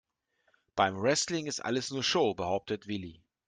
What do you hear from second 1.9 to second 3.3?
nur Show, behauptet Willi.